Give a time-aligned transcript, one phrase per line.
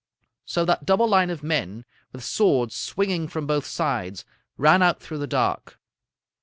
[0.45, 4.25] "So that double line of men, with swords swinging from both sides,
[4.57, 5.79] ran out through the dark.